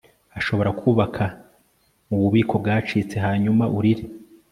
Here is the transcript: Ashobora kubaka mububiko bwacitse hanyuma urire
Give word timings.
Ashobora 0.39 0.69
kubaka 0.79 1.23
mububiko 2.07 2.53
bwacitse 2.61 3.15
hanyuma 3.25 3.63
urire 3.77 4.05